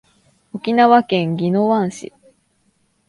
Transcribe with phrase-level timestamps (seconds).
[0.51, 2.11] 沖縄県宜野湾市